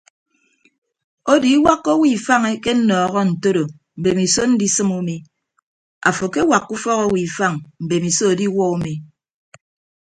[1.31, 3.63] Odo iwakka owo ifañ ekennọọ ntodo
[3.99, 5.15] mbemiso ndisịm umi
[6.07, 8.93] afo akewakka ufọk owo ifañ mbemiso adiwuọ umi.